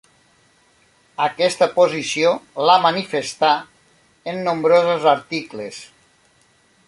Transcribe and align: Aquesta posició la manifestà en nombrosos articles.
Aquesta 1.25 1.67
posició 1.75 2.31
la 2.69 2.79
manifestà 2.87 3.53
en 4.33 4.43
nombrosos 4.49 5.07
articles. 5.15 5.83